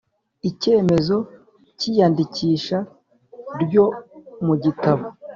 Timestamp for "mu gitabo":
4.45-5.03